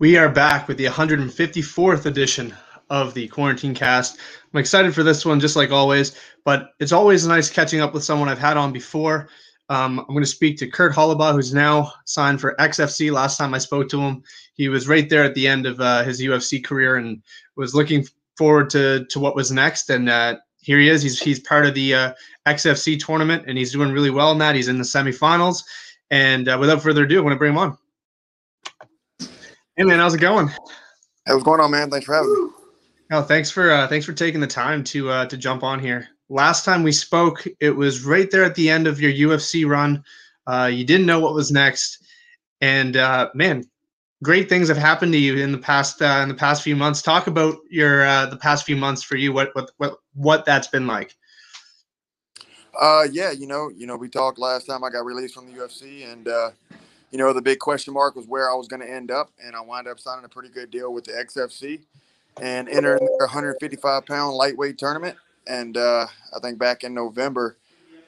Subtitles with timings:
[0.00, 2.54] We are back with the 154th edition
[2.88, 4.20] of the Quarantine Cast.
[4.54, 8.04] I'm excited for this one, just like always, but it's always nice catching up with
[8.04, 9.28] someone I've had on before.
[9.70, 13.10] Um, I'm going to speak to Kurt Holobaugh, who's now signed for XFC.
[13.10, 14.22] Last time I spoke to him,
[14.54, 17.20] he was right there at the end of uh, his UFC career and
[17.56, 19.90] was looking forward to to what was next.
[19.90, 21.02] And uh, here he is.
[21.02, 22.12] He's he's part of the uh,
[22.46, 24.54] XFC tournament, and he's doing really well in that.
[24.54, 25.64] He's in the semifinals.
[26.12, 27.76] And uh, without further ado, I want to bring him on.
[29.78, 30.48] Hey man, how's it going?
[30.48, 31.88] Hey, what's going on, man?
[31.88, 32.50] Thanks for having me.
[33.12, 36.08] Oh, thanks for uh, thanks for taking the time to uh, to jump on here.
[36.28, 40.02] Last time we spoke, it was right there at the end of your UFC run.
[40.48, 42.04] Uh, you didn't know what was next,
[42.60, 43.62] and uh, man,
[44.24, 47.00] great things have happened to you in the past uh, in the past few months.
[47.00, 49.32] Talk about your uh, the past few months for you.
[49.32, 51.14] What what what what that's been like.
[52.80, 55.56] Uh, yeah, you know, you know, we talked last time I got released from the
[55.56, 56.50] UFC, and uh,
[57.10, 59.56] you know, the big question mark was where I was going to end up, and
[59.56, 61.80] I wound up signing a pretty good deal with the XFC
[62.40, 65.16] and entering their 155 pound lightweight tournament.
[65.46, 67.56] And uh, I think back in November,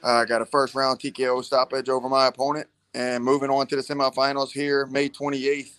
[0.03, 3.81] I got a first round TKO stoppage over my opponent, and moving on to the
[3.81, 5.71] semifinals here, May 28th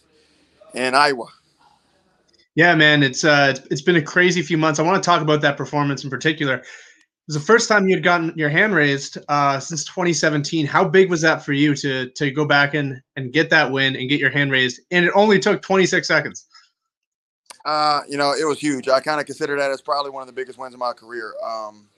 [0.75, 1.27] in Iowa.
[2.55, 4.79] Yeah, man, it's uh, it's, it's been a crazy few months.
[4.79, 6.63] I want to talk about that performance in particular
[7.27, 10.67] was the first time you'd gotten your hand raised uh, since 2017.
[10.67, 13.97] How big was that for you to to go back and and get that win
[13.97, 14.81] and get your hand raised?
[14.91, 16.47] And it only took 26 seconds.
[17.65, 18.89] Uh, you know, it was huge.
[18.89, 21.35] I kind of consider that as probably one of the biggest wins of my career.
[21.45, 21.89] Um,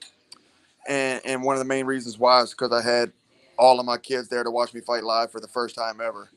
[0.87, 3.11] and and one of the main reasons why is because I had
[3.57, 6.29] all of my kids there to watch me fight live for the first time ever.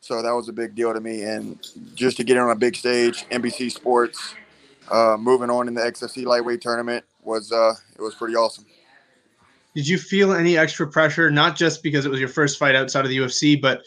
[0.00, 1.22] So that was a big deal to me.
[1.22, 4.34] And just to get on a big stage, NBC Sports,
[4.90, 8.66] uh, moving on in the XFC lightweight tournament, was uh, it was pretty awesome.
[9.74, 13.04] Did you feel any extra pressure, not just because it was your first fight outside
[13.04, 13.82] of the UFC, but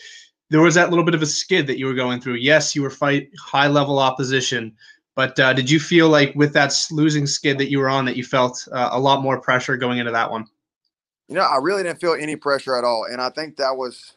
[0.50, 2.36] there was that little bit of a skid that you were going through?
[2.36, 4.76] Yes, you were fight high level opposition,
[5.16, 8.18] but uh, did you feel like with that losing skid that you were on, that
[8.18, 10.46] you felt uh, a lot more pressure going into that one?
[11.28, 14.14] You know, I really didn't feel any pressure at all, and I think that was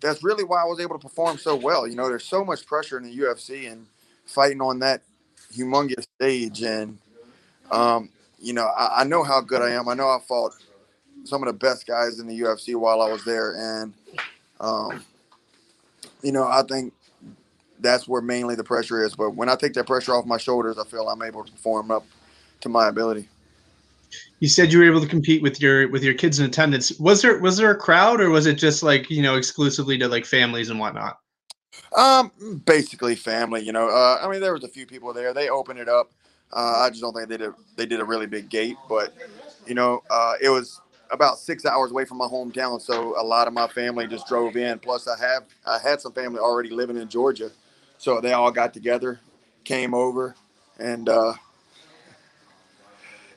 [0.00, 1.86] that's really why I was able to perform so well.
[1.86, 3.86] You know, there's so much pressure in the UFC and
[4.26, 5.02] fighting on that
[5.54, 6.98] humongous stage, and
[7.70, 8.10] um,
[8.46, 9.88] you know, I, I, know how good I am.
[9.88, 10.52] I know I fought
[11.24, 13.92] some of the best guys in the UFC while I was there, and
[14.60, 15.04] um,
[16.22, 16.92] you know, I think
[17.80, 19.16] that's where mainly the pressure is.
[19.16, 21.90] But when I take that pressure off my shoulders, I feel I'm able to perform
[21.90, 22.06] up
[22.60, 23.28] to my ability.
[24.38, 26.96] You said you were able to compete with your with your kids in attendance.
[27.00, 30.06] Was there was there a crowd, or was it just like you know exclusively to
[30.06, 31.18] like families and whatnot?
[31.96, 32.30] Um,
[32.64, 33.64] basically family.
[33.64, 35.34] You know, uh, I mean, there was a few people there.
[35.34, 36.12] They opened it up
[36.52, 39.14] uh, I just don't think they did a, they did a really big gate, but
[39.66, 40.80] you know, uh, it was
[41.10, 44.56] about six hours away from my hometown, so a lot of my family just drove
[44.56, 44.78] in.
[44.78, 47.50] Plus, I have I had some family already living in Georgia,
[47.98, 49.20] so they all got together,
[49.64, 50.34] came over,
[50.78, 51.34] and uh,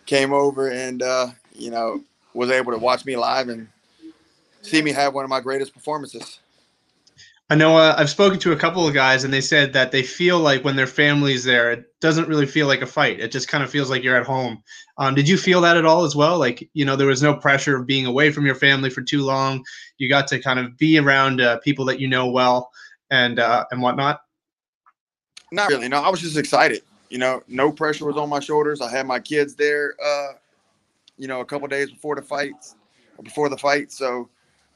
[0.06, 2.03] came over and uh, you know
[2.34, 3.68] was able to watch me live and
[4.62, 6.40] see me have one of my greatest performances.
[7.52, 10.04] I know uh, I've spoken to a couple of guys, and they said that they
[10.04, 13.20] feel like when their family's there, it doesn't really feel like a fight.
[13.20, 14.62] It just kind of feels like you're at home.
[15.00, 16.38] Um, did you feel that at all as well?
[16.38, 19.24] Like, you know, there was no pressure of being away from your family for too
[19.24, 19.64] long.
[19.98, 22.70] You got to kind of be around uh, people that you know well
[23.10, 24.22] and uh, and whatnot.
[25.52, 25.88] Not really.
[25.88, 26.84] No, I was just excited.
[27.10, 28.80] You know, no pressure was on my shoulders.
[28.80, 29.96] I had my kids there.
[30.04, 30.34] Uh,
[31.18, 32.76] you know, a couple days before the fights,
[33.24, 34.30] before the fight, so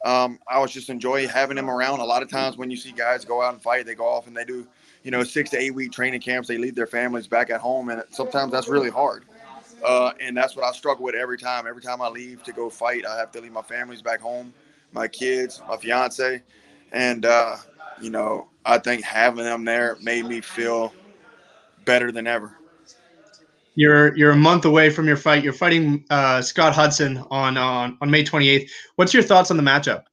[0.03, 1.99] um, I was just enjoy having them around.
[2.01, 4.27] A lot of times when you see guys go out and fight, they go off
[4.27, 4.67] and they do,
[5.03, 6.47] you know, six to eight week training camps.
[6.47, 9.25] They leave their families back at home, and sometimes that's really hard.
[9.83, 11.67] Uh, and that's what I struggle with every time.
[11.67, 14.53] Every time I leave to go fight, I have to leave my families back home,
[14.91, 16.41] my kids, my fiance,
[16.91, 17.55] and uh,
[18.01, 20.93] you know, I think having them there made me feel
[21.85, 22.57] better than ever.
[23.75, 25.43] You're you're a month away from your fight.
[25.43, 28.69] You're fighting uh, Scott Hudson on on on May 28th.
[28.95, 30.03] What's your thoughts on the matchup?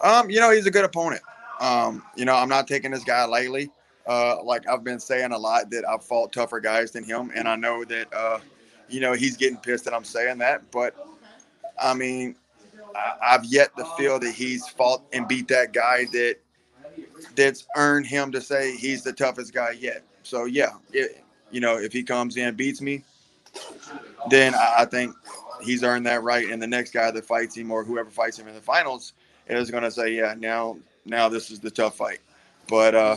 [0.00, 1.22] Um, you know, he's a good opponent.
[1.60, 3.70] Um, you know, I'm not taking this guy lightly.
[4.06, 7.48] Uh, like I've been saying a lot that I've fought tougher guys than him, and
[7.48, 8.38] I know that uh,
[8.88, 10.70] you know he's getting pissed that I'm saying that.
[10.70, 10.94] But
[11.80, 12.36] I mean,
[12.94, 16.36] I, have yet to feel that he's fought and beat that guy that
[17.34, 20.02] that's earned him to say he's the toughest guy yet.
[20.22, 21.24] So yeah, it,
[21.56, 23.02] you know, if he comes in beats me,
[24.28, 25.16] then I, think
[25.62, 26.50] he's earned that right.
[26.50, 29.14] And the next guy that fights him or whoever fights him in the finals
[29.48, 30.76] is going to say, yeah, now
[31.06, 32.18] now this is the tough fight.
[32.68, 33.16] But uh,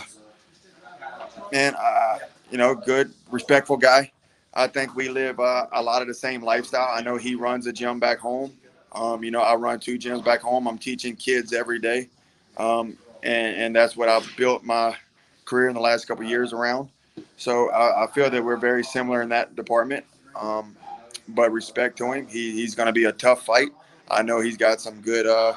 [1.51, 2.19] man, uh,
[2.49, 4.09] you know, good, respectful guy.
[4.53, 6.87] I think we live uh, a lot of the same lifestyle.
[6.93, 8.53] I know he runs a gym back home.
[8.93, 10.65] Um, you know, I run two gyms back home.
[10.65, 12.07] I'm teaching kids every day,
[12.55, 14.95] um, and, and that's what I've built my
[15.43, 16.89] career in the last couple years around.
[17.39, 20.05] So I, I, feel that we're very similar in that department.
[20.35, 20.75] Um,
[21.29, 23.69] but respect to him, he, he's going to be a tough fight.
[24.11, 25.53] I know he's got some good, uh,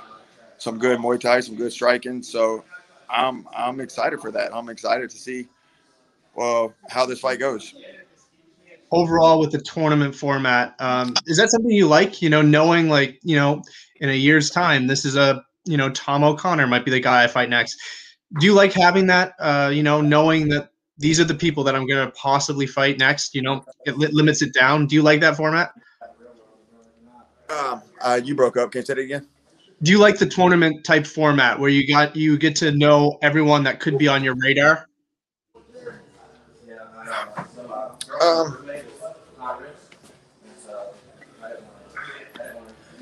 [0.58, 2.22] some good Muay Thai, some good striking.
[2.22, 2.62] So
[3.10, 4.54] I'm I'm excited for that.
[4.54, 5.48] I'm excited to see
[6.36, 7.74] well how this fight goes.
[8.92, 12.22] Overall, with the tournament format, um, is that something you like?
[12.22, 13.62] You know, knowing like you know,
[14.00, 17.24] in a year's time, this is a you know Tom O'Connor might be the guy
[17.24, 17.76] I fight next.
[18.38, 19.34] Do you like having that?
[19.40, 20.71] Uh, you know, knowing that
[21.02, 23.34] these are the people that I'm going to possibly fight next.
[23.34, 24.86] You know, it li- limits it down.
[24.86, 25.72] Do you like that format?
[27.50, 28.70] Um, uh, you broke up.
[28.70, 29.26] Can you say it again?
[29.82, 33.64] Do you like the tournament type format where you got you get to know everyone
[33.64, 34.88] that could be on your radar?
[38.22, 38.70] Um,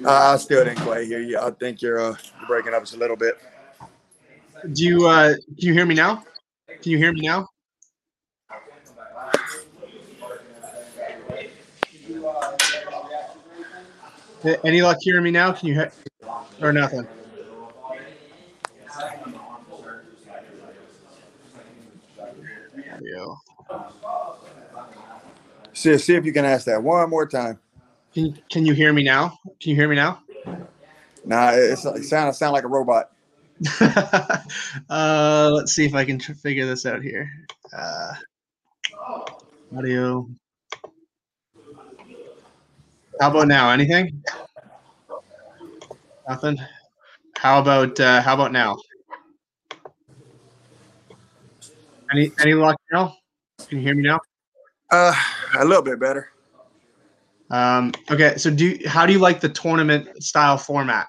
[0.06, 1.38] I still didn't quite hear you.
[1.38, 3.34] I think you're, uh, you're breaking up just a little bit.
[4.72, 6.24] Do you uh, can you hear me now?
[6.66, 7.46] Can you hear me now?
[14.64, 15.52] Any luck hearing me now?
[15.52, 15.92] Can you hear
[16.60, 17.06] or nothing?
[23.02, 23.34] Yeah.
[25.72, 27.58] See, see if you can ask that one more time.
[28.14, 29.38] Can Can you hear me now?
[29.60, 30.22] Can you hear me now?
[31.24, 33.10] Nah, it's, it sound sound like a robot.
[33.80, 37.30] uh, let's see if I can figure this out here.
[37.76, 38.14] Uh,
[39.76, 40.28] audio.
[43.20, 43.70] How about now?
[43.70, 44.24] Anything?
[46.26, 46.58] Nothing.
[47.36, 48.78] How about uh, how about now?
[52.10, 53.14] Any any luck now?
[53.68, 54.20] Can you hear me now?
[54.90, 55.14] Uh,
[55.58, 56.30] a little bit better.
[57.50, 61.08] Um, okay, so do you, how do you like the tournament style format?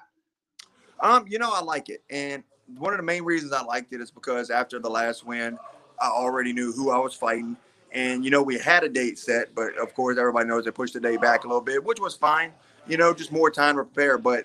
[1.00, 2.44] Um, you know, I like it, and
[2.76, 5.58] one of the main reasons I liked it is because after the last win,
[5.98, 7.56] I already knew who I was fighting.
[7.92, 10.94] And, you know, we had a date set, but of course, everybody knows they pushed
[10.94, 12.52] the date back a little bit, which was fine.
[12.86, 14.18] You know, just more time to prepare.
[14.18, 14.44] But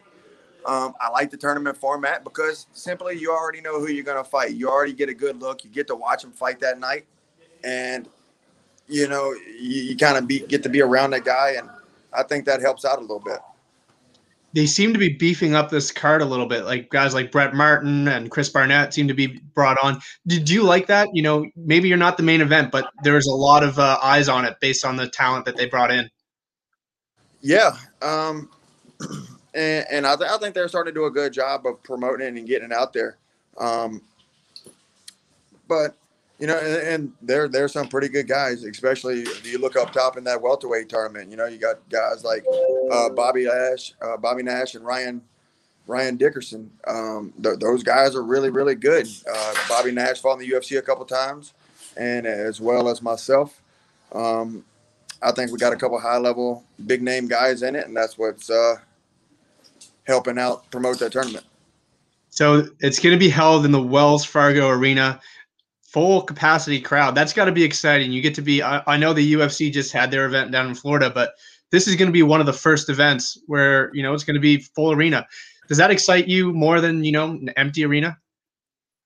[0.66, 4.30] um, I like the tournament format because simply you already know who you're going to
[4.30, 4.52] fight.
[4.52, 5.64] You already get a good look.
[5.64, 7.06] You get to watch them fight that night.
[7.64, 8.10] And,
[8.88, 11.56] you know, you, you kind of get to be around that guy.
[11.58, 11.70] And
[12.14, 13.40] I think that helps out a little bit
[14.57, 16.65] they seem to be beefing up this card a little bit.
[16.65, 20.01] Like guys like Brett Martin and Chris Barnett seem to be brought on.
[20.25, 21.09] Did you like that?
[21.13, 24.27] You know, maybe you're not the main event, but there's a lot of uh, eyes
[24.27, 26.09] on it based on the talent that they brought in.
[27.39, 28.50] Yeah, um,
[29.54, 32.25] and, and I, th- I, think they're starting to do a good job of promoting
[32.25, 33.18] it and getting it out there.
[33.60, 34.01] Um,
[35.68, 35.95] but
[36.39, 39.92] you know, and, and there there's some pretty good guys, especially if you look up
[39.92, 41.31] top in that welterweight tournament.
[41.31, 42.45] You know, you got guys like
[42.92, 45.22] uh, Bobby Nash, uh, Bobby Nash, and Ryan
[45.88, 46.69] Ryan Dickerson.
[46.86, 49.07] Um, th- those guys are really really good.
[49.31, 51.54] Uh, Bobby Nash fought in the UFC a couple times,
[51.95, 53.62] and as well as myself.
[54.13, 54.63] Um,
[55.22, 58.18] I think we got a couple high level, big name guys in it, and that's
[58.18, 58.75] what's uh,
[60.04, 61.45] helping out promote that tournament.
[62.30, 65.19] So it's going to be held in the Wells Fargo Arena
[65.98, 67.16] full capacity crowd.
[67.16, 68.12] That's got to be exciting.
[68.12, 68.62] You get to be.
[68.62, 71.34] I, I, know the UFC just had their event down in Florida, but
[71.72, 74.36] this is going to be one of the first events where you know it's going
[74.36, 75.25] to be full arena.
[75.68, 78.16] Does that excite you more than you know an empty arena?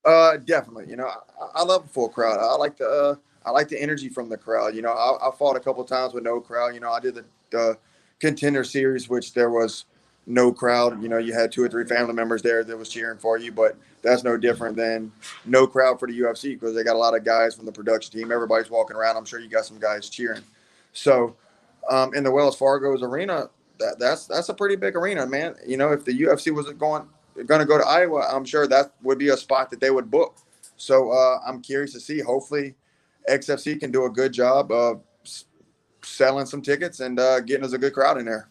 [0.04, 0.86] Uh, definitely.
[0.90, 2.38] You know, I, I love a full crowd.
[2.38, 3.14] I like the uh,
[3.46, 4.74] I like the energy from the crowd.
[4.74, 6.74] You know, I, I fought a couple times with no crowd.
[6.74, 7.78] You know, I did the, the
[8.20, 9.86] contender series, which there was
[10.26, 11.02] no crowd.
[11.02, 13.52] You know, you had two or three family members there that was cheering for you,
[13.52, 15.12] but that's no different than
[15.44, 18.18] no crowd for the UFC because they got a lot of guys from the production
[18.18, 18.32] team.
[18.32, 19.16] Everybody's walking around.
[19.16, 20.42] I'm sure you got some guys cheering.
[20.92, 21.36] So,
[21.88, 23.48] um, in the Wells Fargo's arena,
[23.78, 25.54] that that's that's a pretty big arena, man.
[25.66, 27.08] You know, if the UFC was going
[27.46, 30.10] going to go to Iowa, I'm sure that would be a spot that they would
[30.10, 30.36] book.
[30.76, 32.20] So uh, I'm curious to see.
[32.20, 32.74] Hopefully,
[33.28, 35.02] XFC can do a good job of
[36.02, 38.48] selling some tickets and uh, getting us a good crowd in there.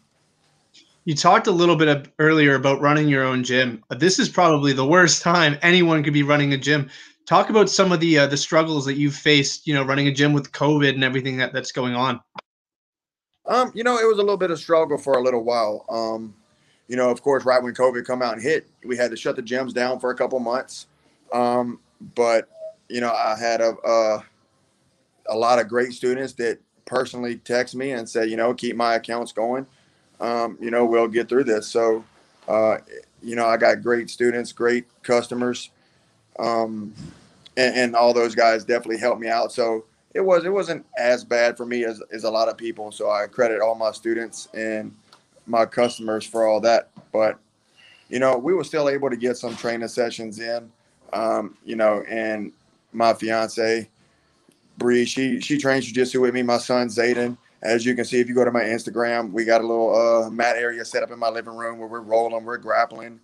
[1.06, 3.84] You talked a little bit earlier about running your own gym.
[3.90, 6.90] This is probably the worst time anyone could be running a gym.
[7.26, 10.12] Talk about some of the uh, the struggles that you've faced, you know, running a
[10.12, 12.20] gym with COVID and everything that, that's going on.
[13.46, 15.86] Um, you know, it was a little bit of struggle for a little while.
[15.90, 16.36] Um,
[16.88, 19.36] you know, of course, right when COVID come out and hit, we had to shut
[19.36, 20.88] the gyms down for a couple months.
[21.32, 21.80] Um,
[22.16, 22.50] but
[22.90, 24.26] you know, I had a, a
[25.28, 28.96] a lot of great students that personally text me and say, you know, keep my
[28.96, 29.66] accounts going
[30.22, 31.68] um, you know, we'll get through this.
[31.68, 32.06] So,
[32.48, 32.78] uh,
[33.22, 35.72] you know, I got great students, great customers,
[36.40, 36.94] um,
[37.58, 39.52] and, and, all those guys definitely helped me out.
[39.52, 42.92] So it was it wasn't as bad for me as, as a lot of people.
[42.92, 44.96] So I credit all my students and
[45.46, 46.90] my customers for all that.
[47.12, 47.38] But
[48.10, 50.72] you know, we were still able to get some training sessions in,
[51.14, 52.52] um, you know, and
[52.94, 53.90] my fiance,
[54.78, 56.44] Bree, she she trains jujitsu with me.
[56.44, 59.62] My son Zayden, as you can see, if you go to my Instagram, we got
[59.62, 62.58] a little uh, mat area set up in my living room where we're rolling, we're
[62.58, 63.20] grappling,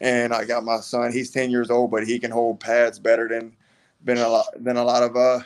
[0.00, 1.12] and I got my son.
[1.12, 3.56] He's ten years old, but he can hold pads better than
[4.04, 5.40] been a lot than a lot of uh,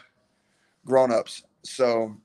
[0.87, 1.42] grown ups.
[1.62, 2.16] So,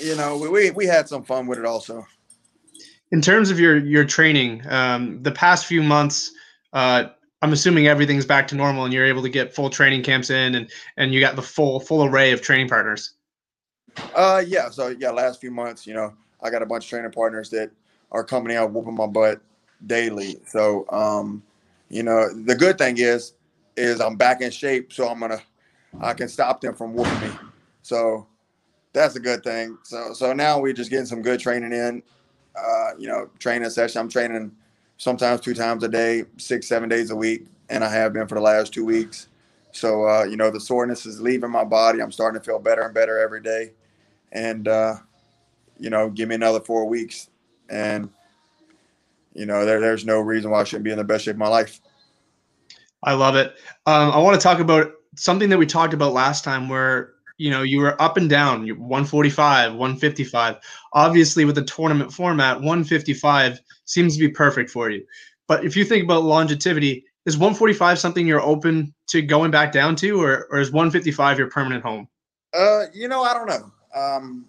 [0.00, 2.06] you know, we we we had some fun with it also.
[3.10, 6.32] In terms of your your training, um, the past few months.
[6.72, 7.04] Uh,
[7.40, 10.54] I'm assuming everything's back to normal and you're able to get full training camps in
[10.54, 13.12] and and you got the full full array of training partners.
[14.14, 17.12] Uh yeah, so yeah, last few months, you know, I got a bunch of training
[17.12, 17.70] partners that
[18.12, 19.40] are coming out whooping my butt
[19.86, 20.38] daily.
[20.46, 21.42] So um,
[21.90, 23.34] you know, the good thing is
[23.76, 25.40] is I'm back in shape, so I'm gonna
[26.00, 27.36] I can stop them from whooping me.
[27.82, 28.26] So
[28.92, 29.78] that's a good thing.
[29.84, 32.02] So so now we're just getting some good training in.
[32.56, 34.00] Uh, you know, training session.
[34.00, 34.52] I'm training
[34.98, 38.36] sometimes two times a day, six, seven days a week, and I have been for
[38.36, 39.28] the last two weeks.
[39.72, 42.00] So, uh, you know, the soreness is leaving my body.
[42.02, 43.72] I'm starting to feel better and better every day.
[44.34, 44.96] And, uh,
[45.78, 47.30] you know, give me another four weeks.
[47.70, 48.10] And,
[49.32, 51.38] you know, there, there's no reason why I shouldn't be in the best shape of
[51.38, 51.80] my life.
[53.02, 53.54] I love it.
[53.86, 57.50] Um, I want to talk about something that we talked about last time where you
[57.50, 60.56] know you were up and down 145 155
[60.92, 65.04] obviously with the tournament format 155 seems to be perfect for you
[65.48, 69.96] but if you think about longevity is 145 something you're open to going back down
[69.96, 72.08] to or, or is 155 your permanent home
[72.52, 74.46] uh you know i don't know um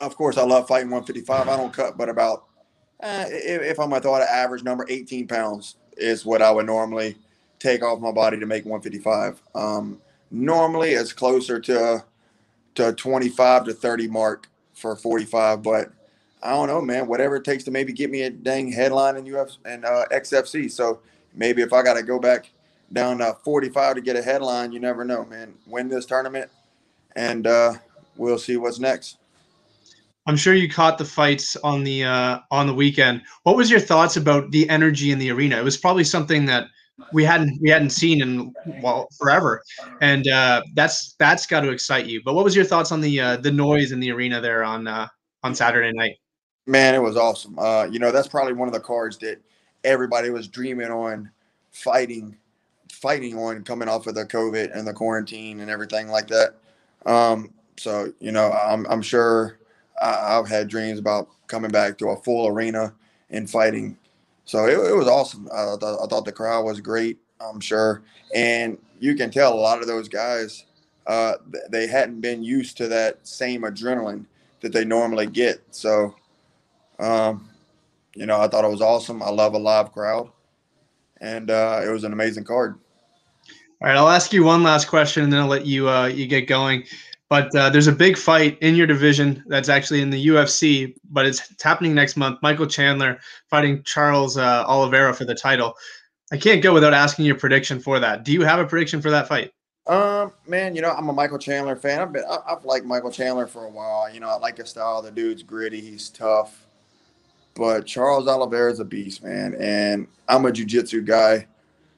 [0.00, 2.44] of course i love fighting 155 i don't cut but about
[3.02, 6.50] uh, if, if i'm gonna throw out an average number 18 pounds is what i
[6.50, 7.16] would normally
[7.58, 10.00] take off my body to make 155 um
[10.30, 12.04] normally it's closer to
[12.74, 15.92] to 25 to 30 mark for 45 but
[16.42, 17.06] i don't know man.
[17.06, 20.70] Whatever it takes to maybe get me a dang headline in uf and uh, xfc
[20.70, 21.00] so
[21.34, 22.50] maybe if i got to go back
[22.92, 25.54] down to 45 to get a headline you never know man.
[25.66, 26.50] Win this tournament
[27.16, 27.74] and uh,
[28.16, 29.18] we'll see what's next
[30.26, 33.80] i'm sure you caught the fights on the uh, on the weekend what was your
[33.80, 36.66] thoughts about the energy in the arena it was probably something that
[37.12, 39.62] we hadn't we hadn't seen in well forever,
[40.00, 42.22] and uh, that's that's got to excite you.
[42.24, 44.86] But what was your thoughts on the uh, the noise in the arena there on
[44.86, 45.08] uh,
[45.42, 46.18] on Saturday night?
[46.66, 47.58] Man, it was awesome.
[47.58, 49.42] Uh, you know, that's probably one of the cards that
[49.82, 51.30] everybody was dreaming on
[51.72, 52.36] fighting,
[52.90, 56.54] fighting on coming off of the COVID and the quarantine and everything like that.
[57.06, 59.58] Um, so you know, I'm I'm sure
[60.00, 62.94] I've had dreams about coming back to a full arena
[63.30, 63.96] and fighting
[64.44, 65.48] so it, it was awesome.
[65.52, 67.18] I, th- I thought the crowd was great.
[67.40, 68.02] I'm sure,
[68.34, 70.64] and you can tell a lot of those guys
[71.06, 71.34] uh,
[71.70, 74.24] they hadn't been used to that same adrenaline
[74.60, 75.62] that they normally get.
[75.70, 76.14] So,
[76.98, 77.50] um,
[78.14, 79.22] you know, I thought it was awesome.
[79.22, 80.30] I love a live crowd,
[81.20, 82.78] and uh, it was an amazing card.
[83.82, 86.26] All right, I'll ask you one last question, and then I'll let you uh, you
[86.26, 86.84] get going.
[87.34, 91.26] But uh, there's a big fight in your division that's actually in the UFC, but
[91.26, 92.38] it's, it's happening next month.
[92.42, 93.18] Michael Chandler
[93.50, 95.74] fighting Charles uh, Oliveira for the title.
[96.30, 98.22] I can't go without asking your prediction for that.
[98.22, 99.50] Do you have a prediction for that fight?
[99.88, 102.02] Um, man, you know I'm a Michael Chandler fan.
[102.02, 104.08] I've been I've liked Michael Chandler for a while.
[104.08, 105.02] You know I like his style.
[105.02, 105.80] The dude's gritty.
[105.80, 106.68] He's tough.
[107.56, 111.48] But Charles Oliveira is a beast, man, and I'm a jiu-jitsu guy,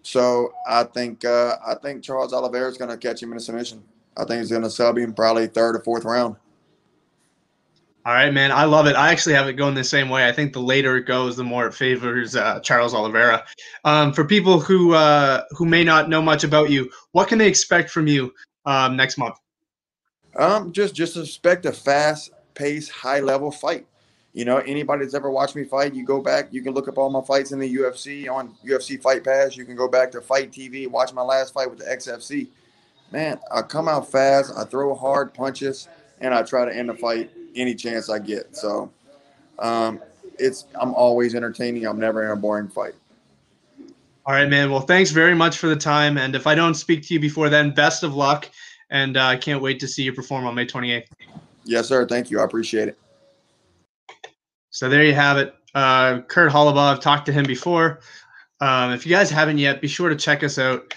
[0.00, 3.40] so I think uh, I think Charles Oliveira is going to catch him in a
[3.40, 3.85] submission.
[4.16, 6.37] I think he's going to sub him probably third or fourth round.
[8.06, 8.52] All right, man.
[8.52, 8.94] I love it.
[8.94, 10.28] I actually have it going the same way.
[10.28, 13.44] I think the later it goes, the more it favors uh, Charles Oliveira.
[13.85, 17.49] Um, for people who uh, who may not know much about you, what can they
[17.49, 18.32] expect from you
[18.64, 19.35] um, next month?
[20.37, 23.87] Um, just just expect a fast pace, high level fight.
[24.35, 26.99] You know, anybody that's ever watched me fight, you go back, you can look up
[26.99, 29.56] all my fights in the UFC on UFC Fight Pass.
[29.56, 32.49] You can go back to FITE TV, watch my last fight with the XFC
[33.16, 35.88] man, I come out fast, I throw hard punches,
[36.20, 38.54] and I try to end the fight any chance I get.
[38.54, 38.92] So
[39.58, 40.02] um,
[40.38, 41.87] it's I'm always entertaining.
[41.87, 42.92] I'm never in a boring fight.
[44.26, 44.70] All right, man.
[44.70, 46.18] Well, thanks very much for the time.
[46.18, 48.50] And if I don't speak to you before then, best of luck.
[48.90, 51.06] And uh, I can't wait to see you perform on May 28th.
[51.64, 52.06] Yes, sir.
[52.06, 52.40] Thank you.
[52.40, 52.99] I appreciate it.
[54.68, 55.54] So there you have it.
[55.75, 58.00] Uh, Kurt Holobaugh, I've talked to him before.
[58.61, 60.92] Um, if you guys haven't yet, be sure to check us out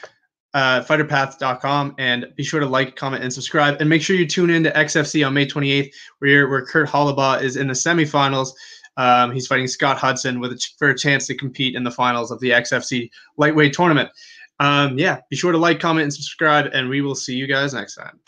[0.53, 3.77] uh, fighterpath.com and be sure to like, comment, and subscribe.
[3.79, 7.41] And make sure you tune in to XFC on May 28th, where, where Kurt Holobaugh
[7.41, 8.49] is in the semifinals.
[8.97, 11.91] Um, he's fighting Scott Hudson with a ch- for a chance to compete in the
[11.91, 14.09] finals of the XFC lightweight tournament.
[14.59, 17.73] Um, yeah, be sure to like, comment, and subscribe, and we will see you guys
[17.73, 18.19] next time.